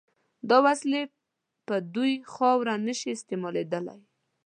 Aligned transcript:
دا 0.49 0.57
وسلې 0.65 1.01
په 1.67 1.75
دوی 1.95 2.13
خاوره 2.33 2.75
نشي 2.87 3.09
استعمالېدای. 3.13 4.01